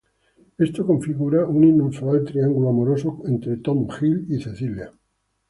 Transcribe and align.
Esto 0.57 0.83
configura 0.87 1.45
un 1.45 1.63
inusual 1.63 2.25
triángulo 2.25 2.69
amoroso 2.69 3.21
entre 3.27 3.57
Tom, 3.57 3.87
Gil 3.87 4.25
y 4.29 4.41
Cecilia. 4.41 4.91